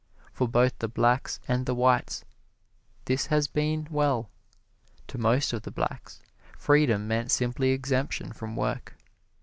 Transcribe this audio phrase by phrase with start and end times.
[0.33, 2.25] For both the blacks and the whites
[3.05, 4.31] this has been well.
[5.09, 6.23] To most of the blacks
[6.57, 8.95] freedom meant simply exemption from work.